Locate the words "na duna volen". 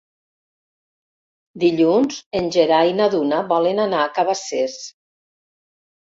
3.01-3.81